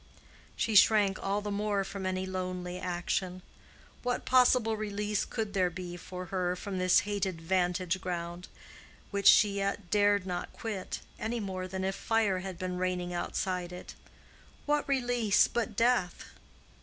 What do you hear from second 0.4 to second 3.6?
She shrank all the more from any lonely action.